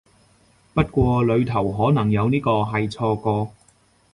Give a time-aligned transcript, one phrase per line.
[0.73, 3.51] 不過裡頭可能有呢個係錯個